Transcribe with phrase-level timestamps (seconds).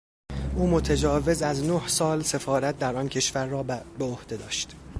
[0.55, 4.75] او متجاوز از نه سال سفارت در آن کشور را به عهده داشت.